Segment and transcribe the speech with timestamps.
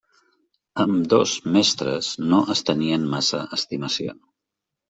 [0.83, 4.21] Ambdós mestres no es tenien massa estimació.